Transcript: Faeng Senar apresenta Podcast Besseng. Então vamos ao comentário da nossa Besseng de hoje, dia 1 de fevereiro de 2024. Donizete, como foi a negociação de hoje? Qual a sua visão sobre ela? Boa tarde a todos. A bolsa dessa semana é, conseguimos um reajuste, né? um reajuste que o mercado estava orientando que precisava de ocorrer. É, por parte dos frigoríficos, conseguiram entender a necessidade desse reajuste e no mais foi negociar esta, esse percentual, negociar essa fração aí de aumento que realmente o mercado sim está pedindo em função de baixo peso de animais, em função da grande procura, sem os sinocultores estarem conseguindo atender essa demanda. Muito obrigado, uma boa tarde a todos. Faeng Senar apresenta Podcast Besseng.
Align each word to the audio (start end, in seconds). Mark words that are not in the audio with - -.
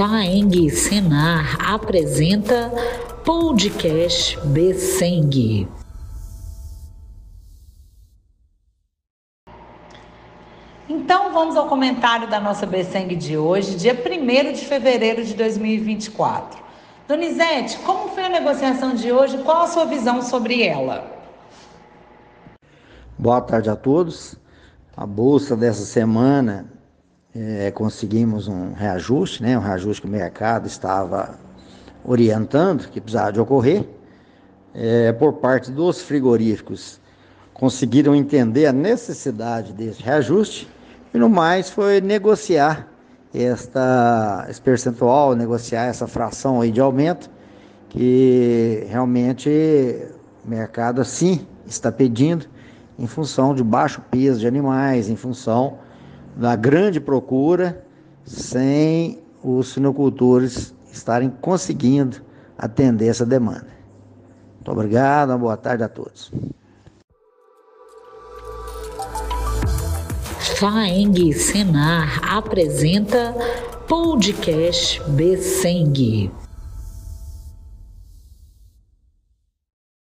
Faeng 0.00 0.70
Senar 0.70 1.58
apresenta 1.74 2.72
Podcast 3.22 4.34
Besseng. 4.46 5.68
Então 10.88 11.34
vamos 11.34 11.54
ao 11.54 11.68
comentário 11.68 12.30
da 12.30 12.40
nossa 12.40 12.64
Besseng 12.64 13.14
de 13.14 13.36
hoje, 13.36 13.76
dia 13.76 13.92
1 13.92 14.52
de 14.54 14.64
fevereiro 14.64 15.22
de 15.22 15.34
2024. 15.34 16.58
Donizete, 17.06 17.76
como 17.80 18.08
foi 18.08 18.24
a 18.24 18.30
negociação 18.30 18.94
de 18.94 19.12
hoje? 19.12 19.36
Qual 19.42 19.64
a 19.64 19.66
sua 19.66 19.84
visão 19.84 20.22
sobre 20.22 20.62
ela? 20.62 21.12
Boa 23.18 23.42
tarde 23.42 23.68
a 23.68 23.76
todos. 23.76 24.34
A 24.96 25.04
bolsa 25.04 25.54
dessa 25.54 25.84
semana 25.84 26.79
é, 27.34 27.70
conseguimos 27.70 28.48
um 28.48 28.72
reajuste, 28.72 29.42
né? 29.42 29.56
um 29.56 29.60
reajuste 29.60 30.02
que 30.02 30.08
o 30.08 30.10
mercado 30.10 30.66
estava 30.66 31.38
orientando 32.04 32.88
que 32.88 33.00
precisava 33.00 33.32
de 33.32 33.40
ocorrer. 33.40 33.86
É, 34.72 35.12
por 35.12 35.34
parte 35.34 35.70
dos 35.70 36.00
frigoríficos, 36.00 37.00
conseguiram 37.52 38.14
entender 38.14 38.66
a 38.66 38.72
necessidade 38.72 39.72
desse 39.72 40.00
reajuste 40.02 40.68
e 41.12 41.18
no 41.18 41.28
mais 41.28 41.68
foi 41.68 42.00
negociar 42.00 42.88
esta, 43.34 44.46
esse 44.48 44.60
percentual, 44.60 45.34
negociar 45.34 45.86
essa 45.86 46.06
fração 46.06 46.60
aí 46.60 46.70
de 46.70 46.80
aumento 46.80 47.28
que 47.88 48.86
realmente 48.88 49.50
o 50.44 50.48
mercado 50.48 51.04
sim 51.04 51.46
está 51.66 51.90
pedindo 51.90 52.46
em 52.96 53.06
função 53.06 53.54
de 53.54 53.64
baixo 53.64 54.00
peso 54.10 54.38
de 54.38 54.46
animais, 54.46 55.08
em 55.08 55.16
função 55.16 55.78
da 56.36 56.56
grande 56.56 57.00
procura, 57.00 57.84
sem 58.24 59.18
os 59.42 59.72
sinocultores 59.72 60.74
estarem 60.92 61.30
conseguindo 61.40 62.18
atender 62.58 63.08
essa 63.08 63.24
demanda. 63.24 63.68
Muito 64.56 64.72
obrigado, 64.72 65.30
uma 65.30 65.38
boa 65.38 65.56
tarde 65.56 65.82
a 65.82 65.88
todos. 65.88 66.30
Faeng 70.58 71.32
Senar 71.32 72.20
apresenta 72.36 73.34
Podcast 73.88 75.02
Besseng. 75.08 76.30